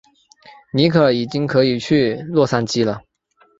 [0.73, 3.03] 尼可已经可以去洛杉矶了。